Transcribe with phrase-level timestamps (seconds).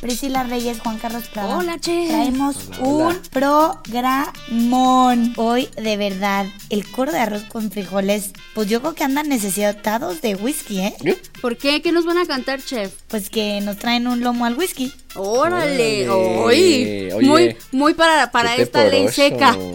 [0.00, 1.58] Priscila Reyes, Juan Carlos Prada.
[1.58, 2.08] Hola, chef.
[2.08, 5.34] Traemos un programón.
[5.36, 10.22] Hoy, de verdad, el coro de arroz con frijoles, pues yo creo que andan necesitados
[10.22, 10.94] de whisky, ¿eh?
[11.42, 11.82] ¿Por qué?
[11.82, 12.94] ¿Qué nos van a cantar, chef?
[13.08, 14.90] Pues que nos traen un lomo al whisky.
[15.16, 19.54] Órale, oye, muy, muy para, para esta ley seca.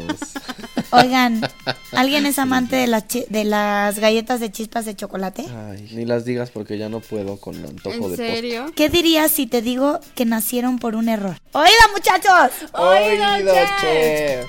[0.95, 1.41] Oigan,
[1.91, 5.45] ¿alguien es amante de las, de las galletas de chispas de chocolate?
[5.69, 8.35] Ay, ni las digas porque ya no puedo con el antojo de ¿En postre.
[8.35, 8.71] serio?
[8.75, 11.38] ¿Qué dirías si te digo que nacieron por un error?
[11.51, 12.69] ¡Oída, muchachos!
[12.73, 14.45] Oído, chef.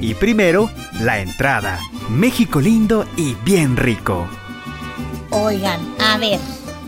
[0.00, 0.70] Y primero,
[1.00, 1.80] la entrada.
[2.10, 4.28] México lindo y bien rico.
[5.30, 6.38] Oigan, a ver,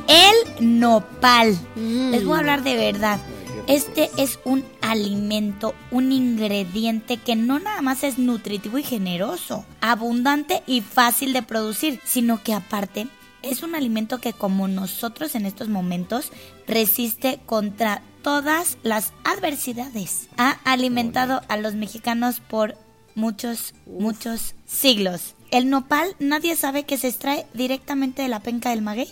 [0.06, 1.58] el nopal.
[1.74, 2.10] Mm.
[2.10, 3.18] Les voy a hablar de verdad.
[3.66, 10.62] Este es un alimento, un ingrediente que no nada más es nutritivo y generoso, abundante
[10.66, 13.08] y fácil de producir, sino que aparte
[13.42, 16.30] es un alimento que como nosotros en estos momentos
[16.66, 20.28] resiste contra todas las adversidades.
[20.36, 22.76] Ha alimentado a los mexicanos por
[23.14, 25.34] muchos, muchos siglos.
[25.50, 29.08] El nopal nadie sabe que se extrae directamente de la penca del maguey.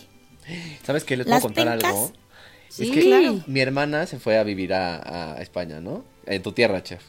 [0.83, 1.93] ¿Sabes qué les Las puedo contar pencas.
[1.95, 2.11] algo?
[2.75, 3.41] Sí, es que claro.
[3.47, 6.03] mi hermana se fue a vivir a, a España, ¿no?
[6.25, 7.01] En tu tierra, chef.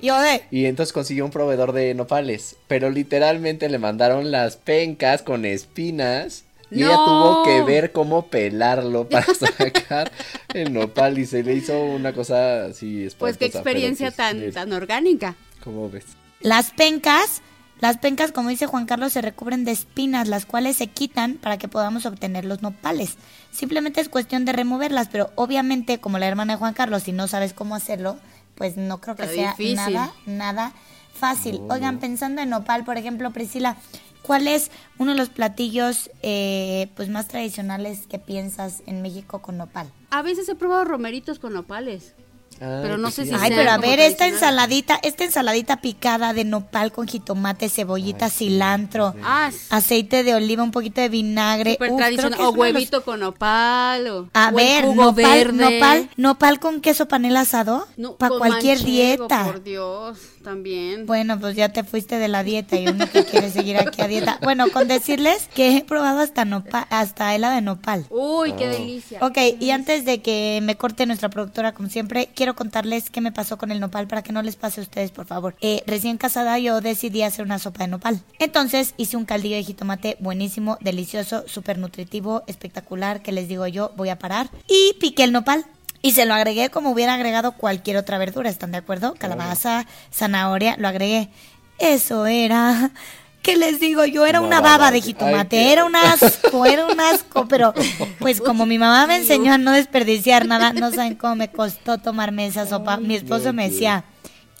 [0.00, 0.42] ¡Y olé!
[0.50, 6.44] Y entonces consiguió un proveedor de nopales, pero literalmente le mandaron las pencas con espinas
[6.70, 10.12] y ella tuvo que ver cómo pelarlo para sacar
[10.52, 13.18] el nopal y se le hizo una cosa así espantosa.
[13.18, 15.34] Pues qué experiencia pues, tan, tan orgánica.
[15.62, 16.04] ¿Cómo ves?
[16.40, 17.42] Las pencas,
[17.80, 21.58] las pencas, como dice Juan Carlos, se recubren de espinas, las cuales se quitan para
[21.58, 23.16] que podamos obtener los nopales.
[23.50, 27.28] Simplemente es cuestión de removerlas, pero obviamente, como la hermana de Juan Carlos, si no
[27.28, 28.16] sabes cómo hacerlo,
[28.54, 29.74] pues no creo que Está sea difícil.
[29.76, 30.72] nada, nada
[31.12, 31.60] fácil.
[31.68, 33.76] Oigan, pensando en nopal, por ejemplo, Priscila,
[34.22, 39.56] ¿cuál es uno de los platillos eh, pues más tradicionales que piensas en México con
[39.58, 39.90] nopal?
[40.10, 42.14] A veces he probado romeritos con nopales.
[42.60, 45.80] Ah, Pero no pues sé si Ay, sea pero a ver, esta ensaladita, esta ensaladita
[45.80, 51.78] picada de nopal con jitomate, cebollita, cilantro, Ah, aceite de oliva, un poquito de vinagre.
[51.80, 52.40] Uf, tradicional.
[52.40, 54.06] O los- huevito con nopal.
[54.08, 55.52] O, A o ver, jugo nopal, verde.
[55.78, 58.90] nopal, nopal con queso panela asado No, para cualquier manchego,
[59.26, 59.44] dieta.
[59.44, 61.06] Por Dios, también.
[61.06, 64.06] Bueno, pues ya te fuiste de la dieta y uno que quiere seguir aquí a
[64.08, 64.38] dieta.
[64.42, 68.04] Bueno, con decirles que he probado hasta nopal, hasta helado de nopal.
[68.10, 69.18] Uy, qué delicia.
[69.22, 73.32] Ok, y antes de que me corte nuestra productora, como siempre, quiero contarles qué me
[73.32, 75.56] pasó con el nopal para que no les pase a ustedes, por favor.
[75.62, 78.20] Eh, recién casada yo decidí hacer una sopa de nopal.
[78.38, 83.92] Entonces hice un caldillo de jitomate buenísimo, delicioso, súper nutritivo, espectacular, que les digo yo,
[83.96, 84.50] voy a parar.
[84.68, 85.64] Y piqué el nopal.
[86.02, 89.14] Y se lo agregué como hubiera agregado cualquier otra verdura, ¿están de acuerdo?
[89.14, 91.30] Calabaza, zanahoria, lo agregué.
[91.78, 92.92] Eso era...
[93.44, 94.24] ¿Qué les digo yo?
[94.26, 94.90] Era una Una baba baba.
[94.90, 97.74] de jitomate, era un asco, era un asco, pero
[98.18, 101.98] pues como mi mamá me enseñó a no desperdiciar nada, no saben cómo me costó
[101.98, 102.96] tomarme esa sopa.
[102.96, 104.04] Mi esposo me decía,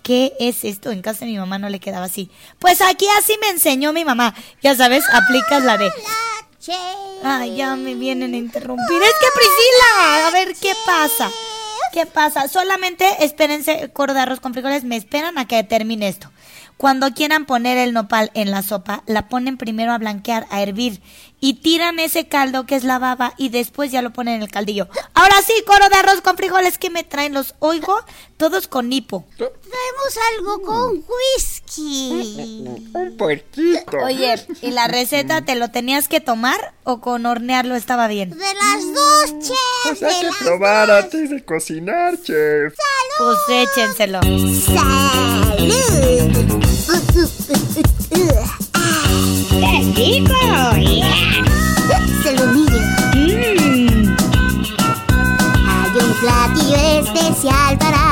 [0.02, 0.90] ¿qué es esto?
[0.90, 2.30] En casa de mi mamá no le quedaba así.
[2.58, 4.34] Pues aquí así me enseñó mi mamá.
[4.62, 5.90] Ya sabes, aplicas la de...
[7.24, 9.02] Ay, ya me vienen a interrumpir.
[9.02, 11.30] Es que Priscila, a ver qué pasa.
[11.92, 12.48] ¿Qué pasa?
[12.48, 16.30] Solamente espérense, coro de arroz con frijoles, me esperan a que termine esto.
[16.76, 21.00] Cuando quieran poner el nopal en la sopa, la ponen primero a blanquear, a hervir,
[21.44, 24.50] y tiran ese caldo que es la baba y después ya lo ponen en el
[24.50, 24.88] caldillo.
[25.12, 27.94] Ahora sí, coro de arroz con frijoles que me traen, los oigo
[28.38, 29.26] todos con hipo.
[29.36, 31.04] Traemos algo con
[31.36, 32.64] whisky.
[32.94, 33.98] Un puerquito.
[34.02, 38.30] Oye, ¿y la receta te lo tenías que tomar o con hornearlo estaba bien?
[38.30, 39.58] De las dos, chef.
[39.82, 42.74] Pues hay de que las probar antes de cocinar, chef.
[43.18, 44.22] Pues échenselo.
[44.22, 44.94] ¡Salud!
[49.94, 50.34] ¡Qué rico!
[52.24, 52.80] Saludillo.
[55.68, 58.03] Hay un platillo especial para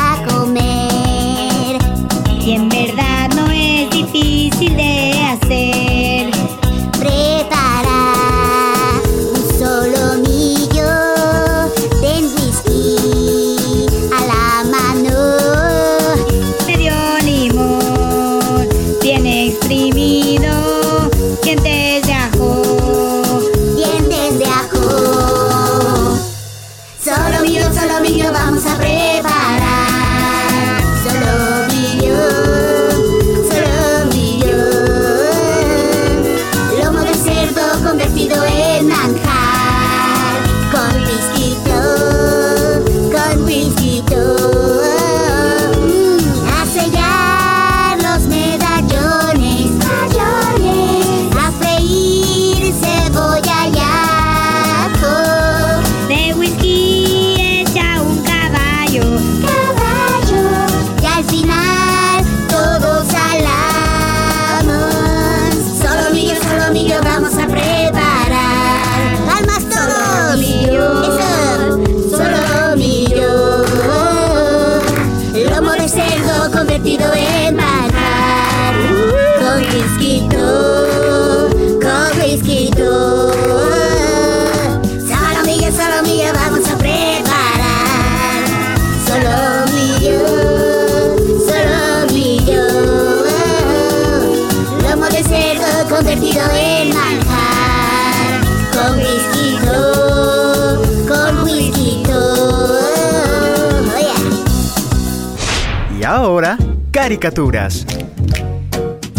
[107.22, 107.86] caricaturas.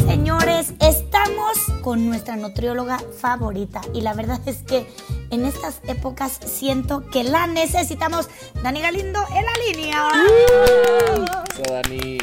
[0.06, 4.86] Señores, estamos con nuestra nutrióloga favorita y la verdad es que
[5.30, 8.28] en estas épocas siento que la necesitamos.
[8.62, 10.10] Dani Galindo en la línea.
[11.50, 12.18] Eso, Dani.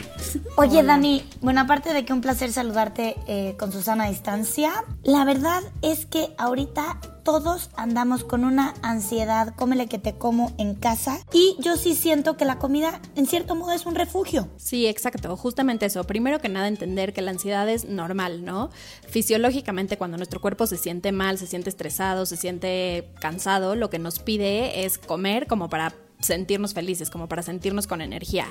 [0.56, 5.24] Oye, Dani, bueno, aparte de que un placer saludarte eh, con Susana a distancia, la
[5.24, 11.18] verdad es que ahorita todos andamos con una ansiedad, cómele que te como en casa,
[11.32, 14.48] y yo sí siento que la comida en cierto modo es un refugio.
[14.56, 16.04] Sí, exacto, justamente eso.
[16.04, 18.70] Primero que nada entender que la ansiedad es normal, ¿no?
[19.08, 23.98] Fisiológicamente cuando nuestro cuerpo se siente mal, se siente estresado, se siente cansado, lo que
[23.98, 28.46] nos pide es comer como para sentirnos felices, como para sentirnos con energía.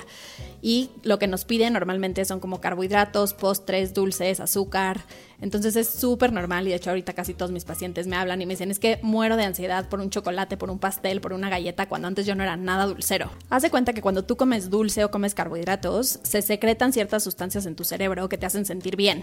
[0.60, 5.00] Y lo que nos pide normalmente son como carbohidratos, postres, dulces, azúcar.
[5.40, 8.46] Entonces es súper normal y de hecho ahorita casi todos mis pacientes me hablan y
[8.46, 11.48] me dicen es que muero de ansiedad por un chocolate, por un pastel, por una
[11.48, 13.30] galleta, cuando antes yo no era nada dulcero.
[13.48, 17.66] Haz de cuenta que cuando tú comes dulce o comes carbohidratos, se secretan ciertas sustancias
[17.66, 19.22] en tu cerebro que te hacen sentir bien.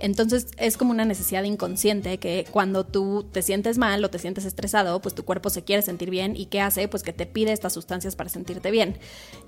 [0.00, 4.44] Entonces es como una necesidad inconsciente que cuando tú te sientes mal o te sientes
[4.44, 6.88] estresado, pues tu cuerpo se quiere sentir bien y ¿qué hace?
[6.88, 8.98] Pues que te pide estas sustancias para sentirte bien.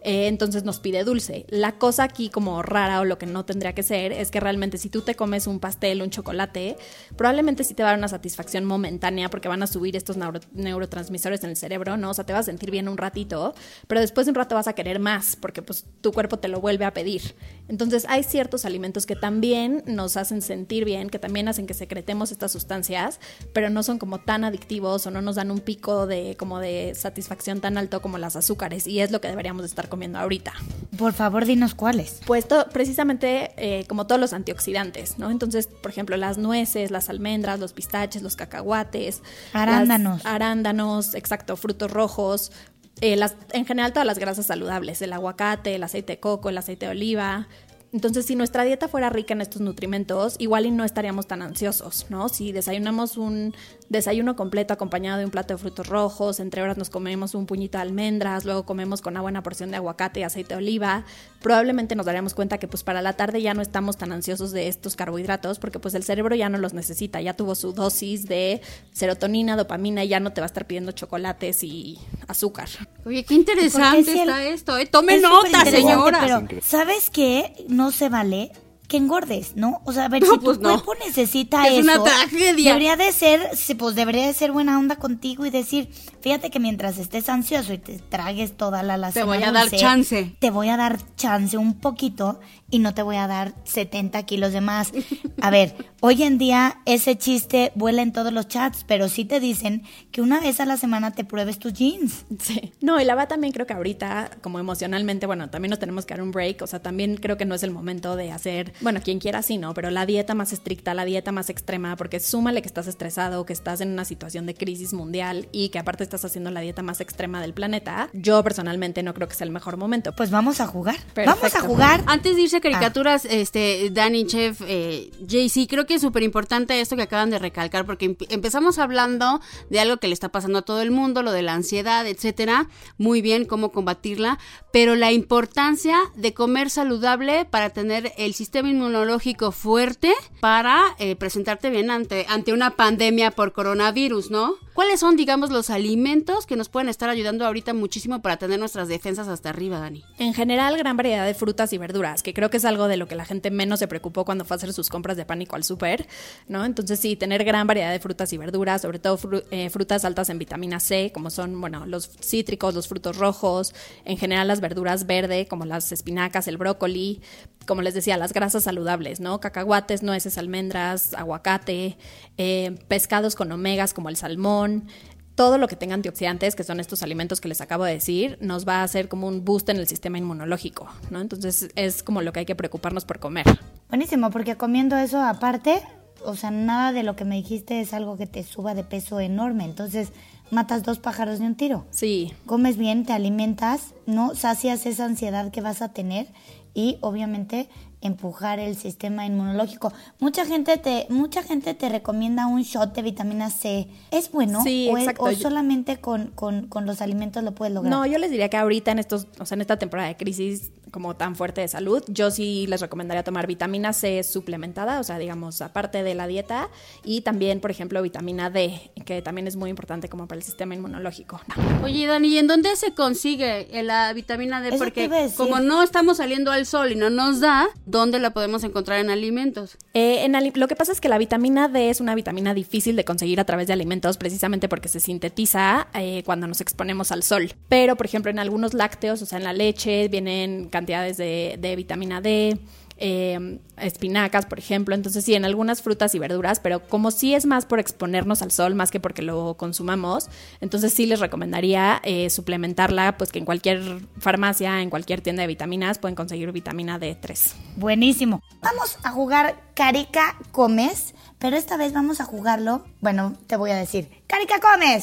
[0.02, 1.46] Eh, entonces nos pide dulce.
[1.48, 4.78] La cosa aquí como rara o lo que no tendría que ser es que realmente
[4.78, 6.76] si tú te comes un pastel, un chocolate,
[7.16, 10.40] probablemente sí te va a dar una satisfacción momentánea porque van a subir estos neuro-
[10.52, 12.10] neurotransmisores en el cerebro, ¿no?
[12.10, 13.54] O sea, te vas a sentir bien un ratito,
[13.86, 16.60] pero después de un rato vas a querer más porque pues tu cuerpo te lo
[16.60, 17.34] vuelve a pedir.
[17.68, 22.30] Entonces hay ciertos alimentos que también nos hacen sentir bien, que también hacen que secretemos
[22.32, 23.20] estas sustancias,
[23.52, 26.94] pero no son como tan adictivos o no nos dan un pico de como de
[26.94, 30.52] satisfacción tan alto como las azúcares y es lo que deberíamos de estar comiendo ahorita.
[30.98, 32.20] Por favor, dinos cuáles.
[32.26, 35.30] Pues to- precisamente eh, como todos los antioxidantes, ¿no?
[35.30, 39.22] Entonces, por ejemplo, las nueces, las almendras, los pistaches, los cacahuates,
[39.52, 40.26] Arándanos.
[40.26, 42.52] arándanos, exacto, frutos rojos,
[43.00, 46.58] eh, las, en general todas las grasas saludables, el aguacate, el aceite de coco, el
[46.58, 47.48] aceite de oliva.
[47.92, 52.06] Entonces, si nuestra dieta fuera rica en estos nutrimentos, igual y no estaríamos tan ansiosos,
[52.08, 52.28] ¿no?
[52.28, 53.54] Si desayunamos un
[53.98, 57.78] desayuno completo acompañado de un plato de frutos rojos, entre horas nos comemos un puñito
[57.78, 61.04] de almendras, luego comemos con una buena porción de aguacate y aceite de oliva,
[61.40, 64.68] probablemente nos daríamos cuenta que pues para la tarde ya no estamos tan ansiosos de
[64.68, 68.60] estos carbohidratos porque pues el cerebro ya no los necesita, ya tuvo su dosis de
[68.92, 71.98] serotonina, dopamina y ya no te va a estar pidiendo chocolates y
[72.28, 72.68] azúcar.
[73.04, 74.86] Oye, qué interesante Porque si el- está esto, ¿eh?
[74.86, 76.20] Tome Es nota, señora.
[76.20, 77.64] Pero, ¿sabes qué?
[77.68, 78.52] No se vale
[78.88, 79.80] que engordes, ¿no?
[79.84, 80.70] O sea, a ver, No, si pues tu no.
[80.82, 81.82] cuerpo necesita Es eso.
[81.82, 82.72] una tragedia.
[82.74, 85.88] Debería de ser, pues debería de ser buena onda contigo y decir,
[86.20, 89.70] fíjate que mientras estés ansioso y te tragues toda la la Te voy a dar
[89.70, 90.36] chance.
[90.38, 94.52] Te voy a dar chance un poquito y no te voy a dar 70 kilos
[94.52, 94.92] de más.
[95.40, 99.40] A ver, hoy en día ese chiste vuela en todos los chats, pero sí te
[99.40, 102.24] dicen que una vez a la semana te pruebes tus jeans.
[102.40, 102.72] Sí.
[102.80, 106.14] No, y la verdad también creo que ahorita, como emocionalmente, bueno, también nos tenemos que
[106.14, 106.62] dar un break.
[106.62, 109.58] O sea, también creo que no es el momento de hacer, bueno, quien quiera sí,
[109.58, 109.74] ¿no?
[109.74, 113.52] Pero la dieta más estricta, la dieta más extrema, porque súmale que estás estresado, que
[113.52, 117.00] estás en una situación de crisis mundial y que aparte estás haciendo la dieta más
[117.00, 118.08] extrema del planeta.
[118.12, 120.12] Yo personalmente no creo que sea el mejor momento.
[120.12, 120.96] Pues vamos a jugar.
[121.14, 121.34] Perfecto.
[121.40, 122.04] Vamos a jugar.
[122.06, 122.62] Antes de irse a Ah.
[122.62, 127.38] caricaturas, este, Danny, Chef, eh, JC, creo que es súper importante esto que acaban de
[127.38, 131.22] recalcar, porque empe- empezamos hablando de algo que le está pasando a todo el mundo,
[131.22, 132.68] lo de la ansiedad, etcétera.
[132.98, 134.38] Muy bien, cómo combatirla,
[134.72, 141.70] pero la importancia de comer saludable para tener el sistema inmunológico fuerte para eh, presentarte
[141.70, 144.54] bien ante, ante una pandemia por coronavirus, ¿no?
[144.74, 148.88] ¿Cuáles son, digamos, los alimentos que nos pueden estar ayudando ahorita muchísimo para tener nuestras
[148.88, 150.02] defensas hasta arriba, Dani?
[150.18, 153.06] En general, gran variedad de frutas y verduras, que creo que es algo de lo
[153.06, 155.62] que la gente menos se preocupó cuando fue a hacer sus compras de pánico al
[155.62, 156.08] súper,
[156.48, 156.64] ¿no?
[156.64, 159.16] Entonces, sí, tener gran variedad de frutas y verduras, sobre todo
[159.52, 164.16] eh, frutas altas en vitamina C, como son, bueno, los cítricos, los frutos rojos, en
[164.16, 167.20] general las verduras verde, como las espinacas, el brócoli,
[167.66, 169.40] como les decía, las grasas saludables, ¿no?
[169.40, 171.98] Cacahuates, nueces, almendras, aguacate,
[172.38, 174.86] eh, pescados con omegas como el salmón,
[175.34, 178.66] todo lo que tenga antioxidantes, que son estos alimentos que les acabo de decir, nos
[178.68, 181.20] va a hacer como un boost en el sistema inmunológico, ¿no?
[181.20, 183.46] Entonces es como lo que hay que preocuparnos por comer.
[183.88, 185.82] Buenísimo, porque comiendo eso aparte,
[186.24, 189.18] o sea, nada de lo que me dijiste es algo que te suba de peso
[189.18, 189.64] enorme.
[189.64, 190.12] Entonces,
[190.50, 191.84] matas dos pájaros de un tiro.
[191.90, 194.34] Sí, Comes bien, te alimentas ¿no?
[194.34, 196.28] Sacias esa ansiedad que vas a tener
[196.74, 197.68] y obviamente
[198.04, 199.92] empujar el sistema inmunológico.
[200.20, 203.88] Mucha gente te, mucha gente te recomienda un shot de vitamina C.
[204.10, 204.62] ¿Es bueno?
[204.62, 207.90] Sí, o, es- o solamente con, con- con los alimentos lo puedes lograr?
[207.90, 210.70] No, yo les diría que ahorita en estos, o sea, en esta temporada de crisis
[210.94, 215.18] como tan fuerte de salud, yo sí les recomendaría tomar vitamina C suplementada, o sea,
[215.18, 216.68] digamos, aparte de la dieta,
[217.04, 220.76] y también, por ejemplo, vitamina D, que también es muy importante como para el sistema
[220.76, 221.40] inmunológico.
[221.82, 224.68] Oye, Dani, ¿y en dónde se consigue la vitamina D?
[224.68, 228.62] Eso Porque como no estamos saliendo al sol y no nos da, ¿dónde la podemos
[228.62, 229.76] encontrar en alimentos?
[229.94, 232.94] Eh, en ali- lo que pasa es que la vitamina D es una vitamina difícil
[232.94, 237.24] de conseguir a través de alimentos precisamente porque se sintetiza eh, cuando nos exponemos al
[237.24, 237.52] sol.
[237.68, 242.20] Pero, por ejemplo, en algunos lácteos, o sea, en la leche, vienen cantidades de, vitamina
[242.20, 242.58] D.
[242.96, 247.44] eh, espinacas, por ejemplo, entonces sí, en algunas frutas y verduras, pero como sí es
[247.44, 250.28] más por exponernos al sol, más que porque lo consumamos,
[250.60, 255.48] entonces sí les recomendaría eh, suplementarla, pues que en cualquier farmacia, en cualquier tienda de
[255.48, 257.54] vitaminas pueden conseguir vitamina D3.
[257.76, 258.42] Buenísimo.
[258.60, 262.84] Vamos a jugar Carica Comes, pero esta vez vamos a jugarlo.
[263.00, 264.08] Bueno, te voy a decir.
[264.28, 265.02] Carica Comes,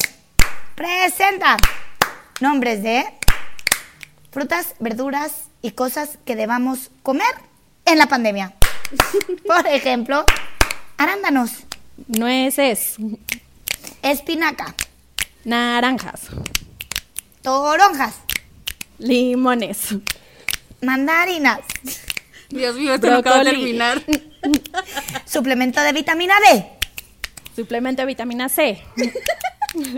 [0.75, 1.57] presenta
[2.39, 3.03] nombres de
[4.31, 7.33] frutas, verduras y cosas que debamos comer
[7.85, 8.53] en la pandemia.
[9.47, 10.25] Por ejemplo,
[10.97, 11.51] arándanos,
[12.07, 12.95] Nueces,
[14.01, 14.73] espinaca,
[15.43, 16.29] naranjas,
[17.43, 18.15] toronjas,
[18.97, 19.95] limones,
[20.81, 21.59] mandarinas,
[22.51, 24.01] Dios mío, esto no acaba de terminar.
[25.25, 26.65] suplemento de vitamina D.
[27.55, 28.81] suplemento de vitamina C.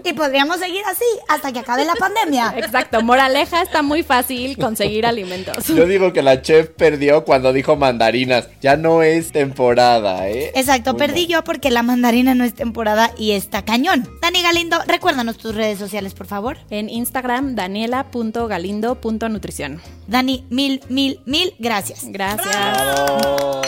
[0.03, 2.53] Y podríamos seguir así hasta que acabe la pandemia.
[2.58, 5.68] Exacto, moraleja está muy fácil conseguir alimentos.
[5.68, 8.48] Yo digo que la chef perdió cuando dijo mandarinas.
[8.62, 10.51] Ya no es temporada, ¿eh?
[10.56, 11.27] Exacto, Muy perdí mal.
[11.30, 14.08] yo porque la mandarina no es temporada y está cañón.
[14.22, 16.58] Dani Galindo, recuérdanos tus redes sociales, por favor.
[16.70, 19.82] En Instagram, daniela.galindo.nutrición.
[20.08, 22.01] Dani, mil, mil, mil gracias.
[22.06, 22.48] Gracias.
[22.48, 23.62] Bravo.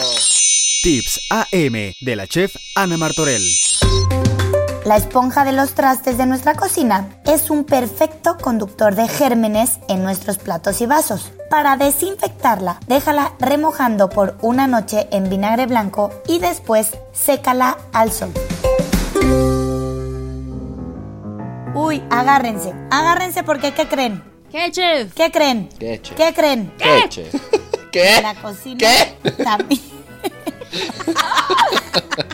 [0.82, 3.42] Tips AM de la chef Ana Martorell.
[4.86, 10.04] La esponja de los trastes de nuestra cocina es un perfecto conductor de gérmenes en
[10.04, 11.32] nuestros platos y vasos.
[11.50, 18.30] Para desinfectarla, déjala remojando por una noche en vinagre blanco y después sécala al sol.
[21.74, 24.22] Uy, agárrense, agárrense porque ¿qué creen?
[24.52, 25.12] ¿Qué, chef?
[25.14, 25.68] ¿Qué creen?
[25.80, 26.16] ¿Qué, chef?
[26.16, 26.72] ¿Qué creen?
[26.78, 27.34] ¿Qué, chef?
[27.90, 28.22] ¿Qué?
[28.22, 29.32] La cocina ¿Qué?
[29.32, 29.80] también.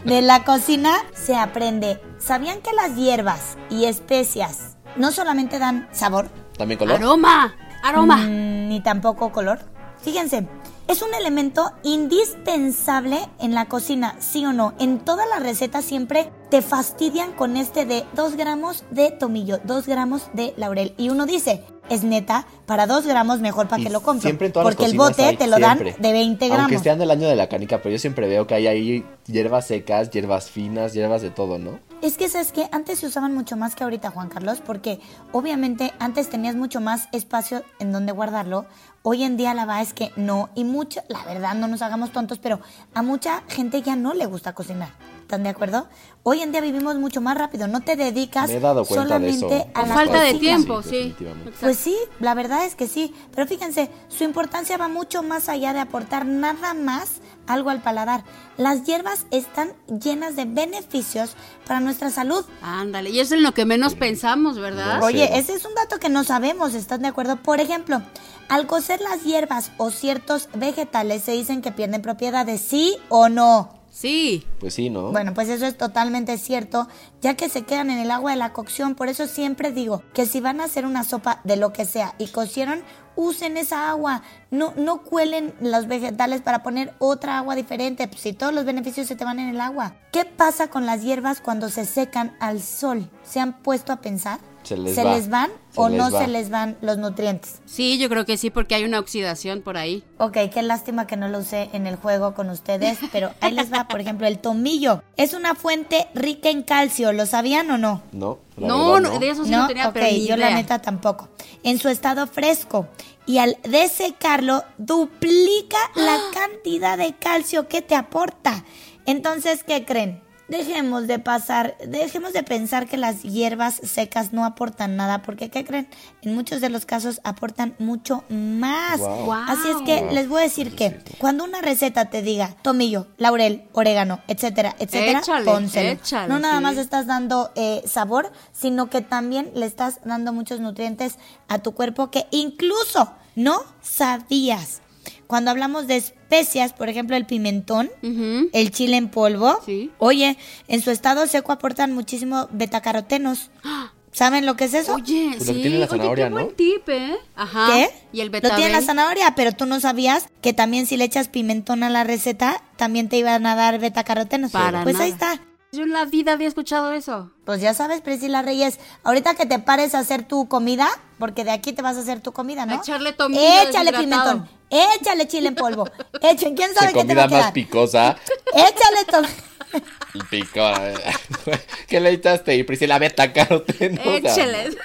[0.04, 2.00] De la cocina se aprende.
[2.18, 6.96] ¿Sabían que las hierbas y especias no solamente dan sabor, ¿También color?
[6.96, 8.16] Aroma, aroma.
[8.18, 9.60] mm, ni tampoco color?
[10.02, 10.46] Fíjense,
[10.92, 14.74] es un elemento indispensable en la cocina, ¿sí o no?
[14.78, 19.86] En todas las recetas siempre te fastidian con este de 2 gramos de tomillo, 2
[19.86, 20.92] gramos de laurel.
[20.98, 24.20] Y uno dice, es neta, para 2 gramos mejor para Y que lo compro.
[24.20, 26.64] Siempre en todas las porque el bote hay, te lo dan de 20 gramos.
[26.64, 29.06] Aunque esté en el año de la canica, pero yo siempre veo que hay ahí
[29.26, 31.78] hierbas secas, hierbas finas, hierbas de todo, ¿no?
[32.02, 35.92] Es que, ¿sabes que Antes se usaban mucho más que ahorita, Juan Carlos, porque obviamente
[36.00, 38.66] antes tenías mucho más espacio en donde guardarlo.
[39.02, 40.50] Hoy en día la verdad es que no.
[40.56, 42.58] Y mucha, la verdad, no nos hagamos tontos, pero
[42.92, 44.90] a mucha gente ya no le gusta cocinar.
[45.20, 45.86] ¿Están de acuerdo?
[46.24, 47.68] Hoy en día vivimos mucho más rápido.
[47.68, 49.70] No te dedicas Me he dado cuenta de solamente eso.
[49.74, 51.26] a la falta de tiempo, Sí, sí.
[51.60, 53.14] Pues sí, la verdad es que sí.
[53.32, 58.24] Pero fíjense, su importancia va mucho más allá de aportar nada más algo al paladar.
[58.56, 61.34] Las hierbas están llenas de beneficios
[61.66, 62.44] para nuestra salud.
[62.62, 65.02] Ándale, y eso es en lo que menos pensamos, ¿verdad?
[65.02, 65.38] Oye, Sí.
[65.38, 67.36] ese es un dato que no sabemos, ¿están de acuerdo?
[67.36, 68.02] Por ejemplo,
[68.48, 73.81] al cocer las hierbas o ciertos vegetales se dicen que pierden propiedades, ¿sí o no?
[73.92, 74.46] Sí.
[74.58, 75.12] Pues sí, ¿no?
[75.12, 76.88] Bueno, pues eso es totalmente cierto,
[77.20, 78.94] ya que se quedan en el agua de la cocción.
[78.94, 82.14] Por eso siempre digo que si van a hacer una sopa de lo que sea
[82.16, 82.82] y cocieron,
[83.16, 84.22] usen esa agua.
[84.50, 88.08] No, no cuelen los vegetales para poner otra agua diferente.
[88.08, 89.94] Pues si todos los beneficios se te van en el agua.
[90.10, 93.10] ¿Qué pasa con las hierbas cuando se secan al sol?
[93.22, 94.40] ¿Se han puesto a pensar?
[94.64, 95.30] Se les va.
[95.30, 96.20] van Se o les no va.
[96.20, 97.60] se les van los nutrientes?
[97.66, 100.04] Sí, yo creo que sí, porque hay una oxidación por ahí.
[100.18, 103.72] Ok, qué lástima que no lo usé en el juego con ustedes, pero ahí les
[103.72, 105.02] va, por ejemplo, el tomillo.
[105.16, 108.02] Es una fuente rica en calcio, ¿lo sabían o no?
[108.12, 110.36] No, la No, verdad, no, de eso sí no, No, tenía ok, pero ni yo
[110.36, 110.56] la idea.
[110.56, 111.28] neta tampoco.
[111.62, 112.88] En su estado fresco.
[113.24, 118.64] Y al desecarlo, duplica la cantidad de calcio que te aporta.
[119.06, 120.20] Entonces, ¿qué creen?
[120.52, 125.64] Dejemos de pasar, dejemos de pensar que las hierbas secas no aportan nada, porque ¿qué
[125.64, 125.88] creen?
[126.20, 128.98] En muchos de los casos aportan mucho más.
[128.98, 129.24] Wow.
[129.24, 129.32] Wow.
[129.48, 133.64] Así es que les voy a decir que cuando una receta te diga tomillo, laurel,
[133.72, 135.88] orégano, etcétera, etcétera, Échale, pónselo.
[135.88, 136.62] échale, no nada sí.
[136.62, 141.16] más estás dando eh, sabor, sino que también le estás dando muchos nutrientes
[141.48, 144.82] a tu cuerpo que incluso no sabías.
[145.26, 145.96] Cuando hablamos de
[146.32, 149.90] especias, por ejemplo, el pimentón, el chile en polvo, Sí.
[149.98, 150.36] oye,
[150.68, 153.50] en su estado seco aportan muchísimo betacarotenos.
[154.14, 154.94] ¿Saben lo que es eso?
[154.96, 155.62] Oye, Pues lo que sí.
[155.62, 156.36] tiene la Oye, zanahoria, qué ¿no?
[156.36, 157.16] buen tip, ¿eh?
[157.34, 157.66] Ajá.
[157.68, 157.90] ¿Qué?
[158.12, 158.72] Y el Lo tiene betabel.
[158.72, 162.62] la zanahoria, pero tú no sabías que también si le echas pimentón a la receta,
[162.76, 164.52] también te iban a dar betacarotenos.
[164.52, 165.40] Para pues ahí está.
[165.74, 167.30] Yo en la vida había escuchado eso.
[167.46, 170.86] Pues ya sabes, Priscila Reyes, ahorita que te pares a hacer tu comida,
[171.18, 172.74] porque de aquí te vas a hacer tu comida, ¿no?
[172.74, 175.88] A echarle tomillo Échale pimentón, échale chile en polvo,
[176.20, 178.16] echen, ¿quién sabe Se qué te va comida a más picosa.
[178.54, 179.34] Échale tomillo.
[180.14, 180.60] El pico.
[181.88, 182.54] ¿Qué le echaste?
[182.56, 184.00] Y Priscila, beta caroteno.
[184.00, 184.76] o sea, Échele.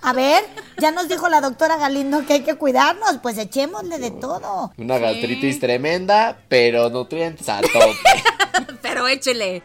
[0.00, 0.42] A ver,
[0.78, 4.72] ya nos dijo la doctora Galindo que hay que cuidarnos, pues echémosle de todo.
[4.78, 7.96] Una gastritis tremenda, pero nutrientes a tope.
[8.82, 9.62] Pero échele.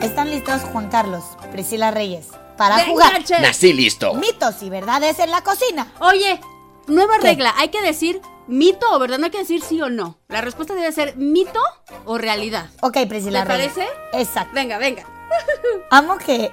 [0.00, 3.40] ¿Están listos Juan Carlos, Priscila Reyes, para Venga, jugar chef.
[3.40, 4.14] Nací listo.
[4.14, 5.92] mitos y verdades en la cocina?
[6.00, 6.40] Oye,
[6.86, 7.28] nueva ¿Qué?
[7.28, 7.54] regla.
[7.56, 9.18] Hay que decir mito o verdad.
[9.18, 10.18] No hay que decir sí o no.
[10.28, 11.60] La respuesta debe ser mito
[12.04, 12.70] o realidad.
[12.82, 13.86] Ok, Priscila ¿Te parece?
[14.12, 14.54] Exacto.
[14.54, 15.04] Venga, venga.
[15.90, 16.44] Amo que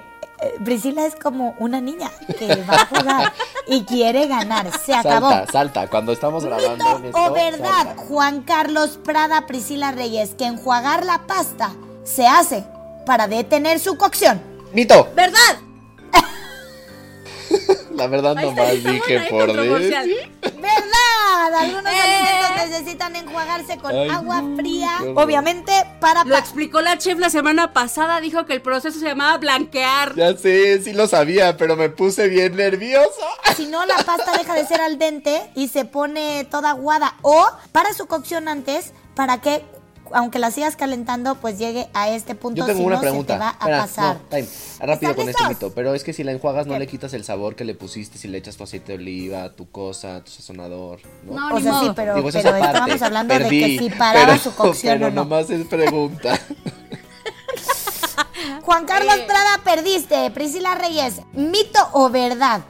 [0.42, 3.32] eh, Priscila es como una niña que va a jugar
[3.66, 4.70] y quiere ganar.
[4.78, 5.30] Se acabó.
[5.30, 5.88] Salta, salta.
[5.88, 8.02] Cuando estamos grabando en Mito esto, o verdad, salta.
[8.08, 11.70] Juan Carlos Prada, Priscila Reyes, que enjuagar la pasta
[12.04, 12.64] se hace
[13.06, 14.42] para detener su cocción.
[14.72, 15.08] Mito.
[15.14, 15.58] ¿Verdad?
[18.02, 20.30] La verdad Ahí nomás está dije por decir.
[20.42, 21.54] ¿Verdad?
[21.60, 21.96] Algunos Eh.
[21.98, 26.24] alimentos necesitan enjuagarse con Ay, agua fría, obviamente para...
[26.24, 28.20] Lo explicó la chef la semana pasada.
[28.20, 30.14] Dijo que el proceso se llamaba blanquear.
[30.16, 33.10] Ya sé, sí lo sabía, pero me puse bien nervioso.
[33.56, 37.16] Si no, la pasta deja de ser al dente y se pone toda aguada.
[37.20, 39.62] O para su cocción antes, para que,
[40.14, 42.58] aunque la sigas calentando, pues llegue a este punto.
[42.60, 43.32] Yo tengo si una no, pregunta.
[43.34, 44.16] se te va a Espera, pasar.
[44.16, 44.48] no, time.
[44.80, 45.72] Rápido ¿Están con este mito.
[45.74, 46.78] Pero es que si la enjuagas no ¿Qué?
[46.80, 49.70] le quitas el sabor que le pusiste, si le echas tu aceite de oliva, tu
[49.70, 51.34] cosa, tu sazonador, ¿no?
[51.34, 51.94] No, O ni sea, sí, modo.
[51.94, 55.24] pero, Digo, estábamos hablando de que si paraba pero- su cocción pero o no.
[55.24, 56.38] nomás es pregunta.
[58.62, 60.30] Juan Carlos Prada, perdiste.
[60.30, 62.62] Priscila Reyes, ¿mito o verdad?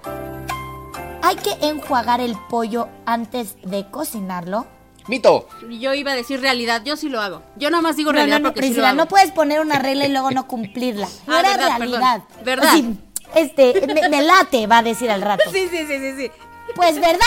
[1.22, 4.66] ¿Hay que enjuagar el pollo antes de cocinarlo?
[5.08, 5.48] Mito.
[5.68, 6.82] Yo iba a decir realidad.
[6.84, 7.42] Yo sí lo hago.
[7.56, 8.96] Yo nada más digo No, realidad no, no, porque sí lo Priscila, hago.
[8.96, 11.08] no puedes poner una regla y luego no cumplirla.
[11.26, 12.22] No Ah, era verdad, realidad.
[12.44, 12.44] perdón.
[12.44, 12.68] Verdad.
[12.70, 12.96] Así,
[13.34, 15.42] este, me, me late, va a decir al rato.
[15.50, 16.30] Sí, sí, sí, sí, sí.
[16.76, 17.18] Pues verdad,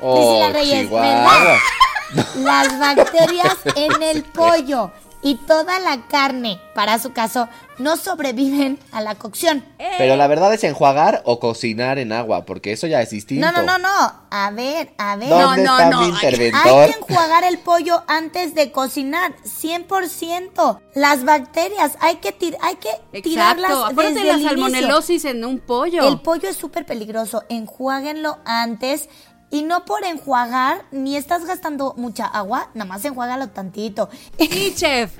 [0.00, 1.38] Oh, Priscila Reyes, Chihuahua.
[1.38, 1.58] verdad.
[2.36, 4.92] Las bacterias en el pollo
[5.26, 9.64] y toda la carne, para su caso, no sobreviven a la cocción.
[9.98, 13.44] Pero la verdad es enjuagar o cocinar en agua, porque eso ya es distinto.
[13.44, 14.12] No, no, no, no.
[14.30, 15.28] A ver, a ver.
[15.28, 16.84] ¿Dónde No, no, está no, mi interventor?
[16.84, 19.34] Hay que enjuagar el pollo antes de cocinar,
[19.90, 20.80] 100%.
[20.94, 24.00] Las bacterias, hay que, tir- hay que tirarlas Exacto.
[24.02, 24.48] De desde la el inicio.
[24.50, 26.08] salmonelosis en un pollo.
[26.08, 29.08] El pollo es súper peligroso, enjuáguenlo antes
[29.56, 34.08] y no por enjuagar ni estás gastando mucha agua, nada más enjuágalo tantito.
[34.38, 35.12] Sí, chef.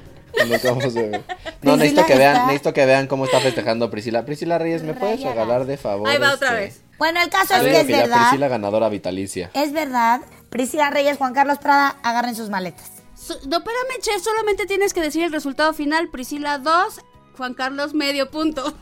[1.62, 4.26] No, necesito que vean, está- necesito que vean cómo está festejando Priscila.
[4.26, 5.32] Priscila Reyes, ¿me puedes Rayada.
[5.32, 6.08] regalar de favor?
[6.08, 6.82] Ahí va otra este, vez.
[6.98, 8.28] Bueno, el caso es que es verdad.
[8.28, 9.50] Priscila ganadora vitalicia.
[9.54, 10.20] Es verdad.
[10.50, 12.90] Priscila Reyes, Juan Carlos Prada, agarren sus maletas.
[13.14, 14.22] So- no, espérame, chef.
[14.22, 16.08] Solamente tienes que decir el resultado final.
[16.10, 17.00] Priscila 2,
[17.36, 18.74] Juan Carlos medio punto.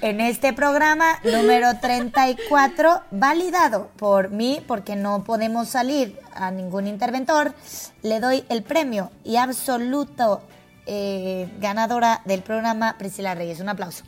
[0.00, 7.54] En este programa número 34, validado por mí, porque no podemos salir a ningún interventor,
[8.02, 10.42] le doy el premio y absoluto
[10.86, 13.60] eh, ganadora del programa Priscila Reyes.
[13.60, 14.04] Un aplauso.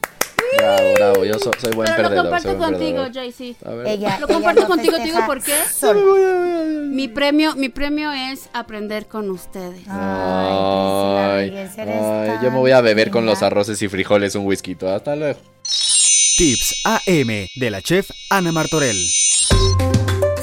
[0.56, 1.24] Bravo, bravo.
[1.24, 2.24] Yo so- soy buen Pero lo perdedor.
[2.24, 3.04] comparto soy buen contigo.
[3.86, 5.54] Ella, Lo comparto lo contigo, te digo por qué.
[6.90, 9.82] Mi premio, mi premio es aprender con ustedes.
[9.88, 14.76] Ay, Ay, ay, yo me voy a beber con los arroces y frijoles un whisky.
[14.86, 15.38] Hasta luego.
[16.36, 19.06] Tips AM de la chef Ana Martorell.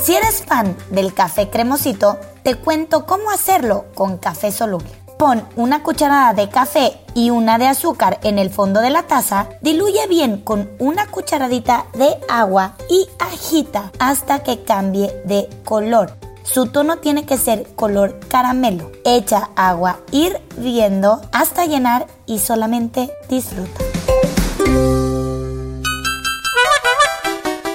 [0.01, 4.89] Si eres fan del café cremosito, te cuento cómo hacerlo con café soluble.
[5.21, 9.49] Pon una cucharada de café y una de azúcar en el fondo de la taza,
[9.61, 16.17] diluye bien con una cucharadita de agua y agita hasta que cambie de color.
[16.41, 18.91] Su tono tiene que ser color caramelo.
[19.05, 23.79] Echa agua hirviendo hasta llenar y solamente disfruta.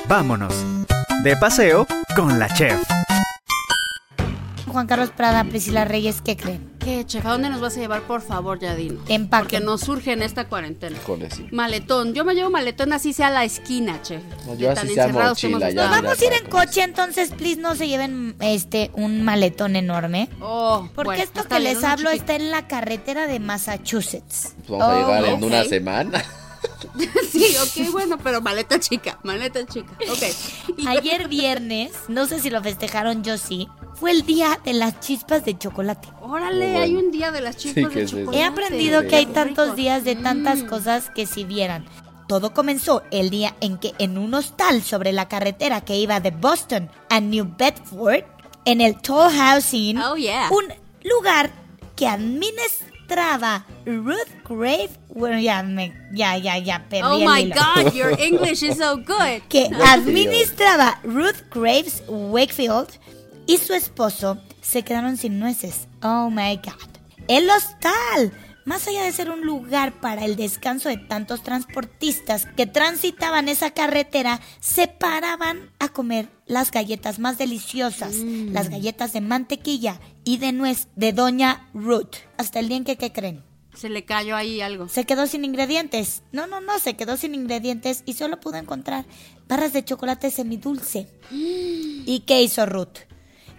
[0.08, 0.52] Vámonos.
[1.22, 2.82] De paseo con la chef.
[4.66, 6.75] Juan Carlos Prada, Priscila Reyes, ¿qué creen?
[6.86, 7.26] ¿Qué, chef?
[7.26, 9.02] ¿A dónde nos vas a llevar, por favor, ya dinos?
[9.08, 9.42] Empaque.
[9.42, 10.96] Porque nos surge en esta cuarentena.
[10.96, 11.48] Híjole, sí.
[11.50, 12.14] Maletón.
[12.14, 14.22] Yo me llevo maletón así sea a la esquina, chef.
[14.46, 15.82] No, yo tan así sea mochila, ya.
[15.82, 20.28] Nos vamos a ir en coche, entonces, please, no se lleven este un maletón enorme.
[20.40, 22.32] Oh, Porque bueno, esto que les hablo chiquito.
[22.32, 24.54] está en la carretera de Massachusetts.
[24.68, 26.24] Pues vamos a llegar en una semana.
[27.30, 29.92] Sí, ok, bueno, pero maleta chica, maleta chica.
[30.10, 30.22] Ok.
[30.88, 35.44] Ayer viernes, no sé si lo festejaron, yo sí, fue el día de las chispas
[35.44, 36.08] de chocolate.
[36.22, 38.38] Órale, hay un día de las chispas ¿qué de chocolate.
[38.38, 39.76] He aprendido que hay tantos rico.
[39.76, 40.66] días de tantas Mm.
[40.66, 41.86] cosas que si vieran.
[42.28, 46.30] Todo comenzó el día en que en un hostal sobre la carretera que iba de
[46.32, 48.24] Boston a New Bedford,
[48.64, 50.48] en el Toll Housing, Oh, yeah.
[50.50, 50.64] un
[51.08, 51.50] lugar
[51.94, 57.54] que administraba Ruth Grave, bueno, ya, me, ya, ya, ya, perdí Oh el my hilo.
[57.54, 59.42] god, your English is so good.
[59.48, 62.88] que administraba Ruth Graves Wakefield
[63.46, 65.88] y su esposo se quedaron sin nueces.
[66.02, 66.96] Oh my God.
[67.28, 68.32] El hostal,
[68.64, 73.70] más allá de ser un lugar para el descanso de tantos transportistas que transitaban esa
[73.70, 80.52] carretera, se paraban a comer las galletas más deliciosas, las galletas de mantequilla y de
[80.52, 82.16] nuez de Doña Ruth.
[82.36, 83.44] Hasta el día en que, ¿qué creen?
[83.76, 84.88] Se le cayó ahí algo.
[84.88, 86.22] Se quedó sin ingredientes.
[86.32, 89.04] No, no, no, se quedó sin ingredientes y solo pudo encontrar
[89.48, 91.08] barras de chocolate semidulce.
[91.30, 93.00] ¿Y qué hizo Ruth?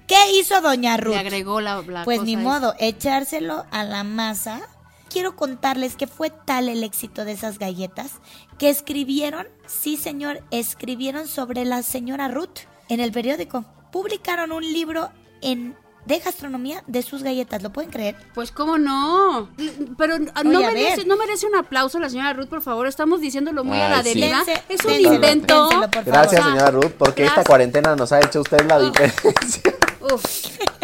[0.08, 1.14] ¿Qué hizo Doña Ruth?
[1.14, 2.42] Le agregó la, la pues cosa ni esa.
[2.42, 4.62] modo, echárselo a la masa.
[5.10, 8.14] Quiero contarles que fue tal el éxito de esas galletas
[8.58, 13.66] que escribieron, sí señor, escribieron sobre la señora Ruth en el periódico.
[13.92, 15.10] Publicaron un libro
[15.42, 18.16] en de gastronomía de sus galletas, ¿lo pueden creer?
[18.34, 19.50] Pues cómo no.
[19.98, 22.88] Pero ah, no, merece, no merece un aplauso la señora Ruth, por favor.
[22.88, 24.22] Estamos diciéndolo muy a la sí.
[24.22, 25.68] Dense- Es un invento.
[25.68, 26.04] dénselo.
[26.06, 29.74] Gracias, señora Ruth, porque esta cuarentena nos ha hecho usted la diferencia.
[30.14, 30.24] Uf,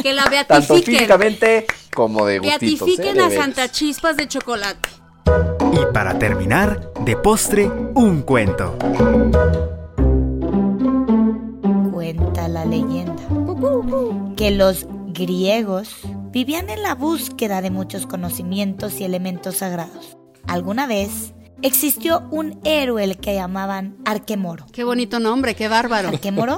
[0.02, 0.84] que la Tanto beatifiquen.
[0.96, 2.62] físicamente como de gustitos.
[2.64, 2.92] ¿eh?
[2.98, 3.30] Beatifiquen De a.
[3.42, 4.90] Santa Chispas de chocolate.
[5.72, 8.78] Y para terminar, de postre, un cuento.
[11.92, 13.16] Cuenta la leyenda
[14.36, 15.90] que los griegos
[16.32, 20.18] vivían en la búsqueda de muchos conocimientos y elementos sagrados.
[20.48, 24.66] Alguna vez existió un héroe el que llamaban Arquemoro.
[24.74, 26.10] Qué bonito nombre, qué bárbaro.
[26.10, 26.58] ¿Arquemoro?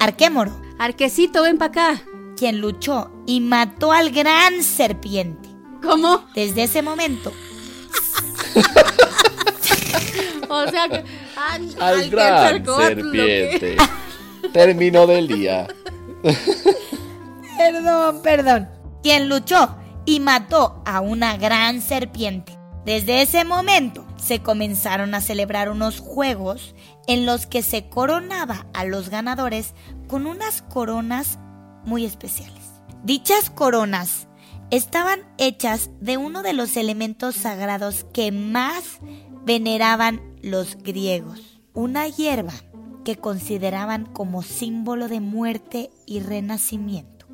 [0.00, 2.02] Arquemoro, Arquecito, ven para acá.
[2.38, 5.50] quien luchó y mató al gran serpiente.
[5.82, 6.24] ¿Cómo?
[6.34, 7.32] Desde ese momento,
[10.48, 11.04] O sea que.
[11.78, 13.76] Al, gran que- serpiente.
[14.54, 15.68] Término del día.
[17.58, 18.68] Perdón, perdón.
[19.02, 22.58] Quien luchó y mató a una gran serpiente.
[22.90, 26.74] Desde ese momento se comenzaron a celebrar unos juegos
[27.06, 29.74] en los que se coronaba a los ganadores
[30.08, 31.38] con unas coronas
[31.84, 32.64] muy especiales.
[33.04, 34.26] Dichas coronas
[34.72, 38.98] estaban hechas de uno de los elementos sagrados que más
[39.44, 42.54] veneraban los griegos, una hierba
[43.04, 47.26] que consideraban como símbolo de muerte y renacimiento.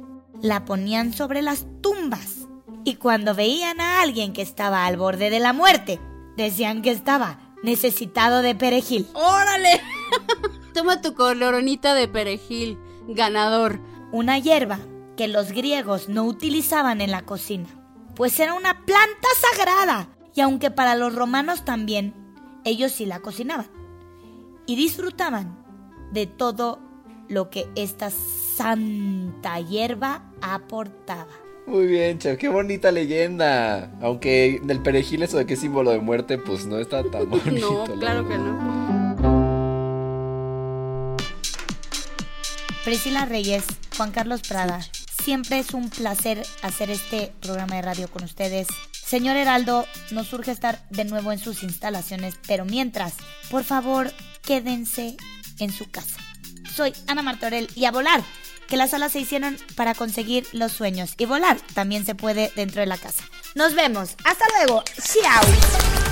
[0.43, 2.46] La ponían sobre las tumbas
[2.87, 5.99] y cuando veían a alguien que estaba al borde de la muerte,
[6.37, 9.09] decían que estaba necesitado de perejil.
[9.13, 9.81] ¡Órale!
[10.73, 13.81] Toma tu coronita de perejil, ganador.
[14.13, 14.79] Una hierba
[15.17, 17.67] que los griegos no utilizaban en la cocina,
[18.15, 22.15] pues era una planta sagrada y aunque para los romanos también,
[22.65, 23.67] ellos sí la cocinaban
[24.65, 25.59] y disfrutaban
[26.13, 26.79] de todo
[27.29, 31.46] lo que esta santa hierba aportaba.
[31.67, 33.91] Muy bien, chef, qué bonita leyenda.
[34.01, 37.87] Aunque del perejil eso de es símbolo de muerte, pues no está tan bonito.
[37.89, 38.97] No, la claro que no.
[42.85, 43.65] Priscila Reyes,
[43.97, 44.81] Juan Carlos Prada,
[45.25, 48.69] siempre es un placer hacer este programa de radio con ustedes.
[48.93, 53.15] Señor Heraldo, nos surge estar de nuevo en sus instalaciones, pero mientras,
[53.51, 55.17] por favor, quédense
[55.59, 56.19] en su casa.
[56.73, 58.23] Soy Ana Martorell y a volar,
[58.69, 62.81] que las alas se hicieron para conseguir los sueños y volar también se puede dentro
[62.81, 63.25] de la casa.
[63.55, 65.43] Nos vemos, hasta luego, chao.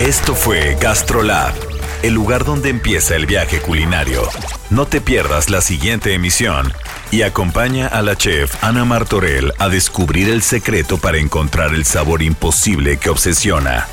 [0.00, 1.54] Esto fue Gastrolab,
[2.02, 4.28] el lugar donde empieza el viaje culinario.
[4.70, 6.72] No te pierdas la siguiente emisión
[7.10, 12.22] y acompaña a la chef Ana Martorell a descubrir el secreto para encontrar el sabor
[12.22, 13.86] imposible que obsesiona.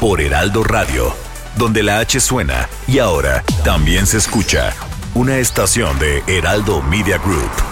[0.00, 1.14] Por Heraldo Radio,
[1.56, 4.72] donde la H suena y ahora también se escucha.
[5.14, 7.71] Una estación de Heraldo Media Group.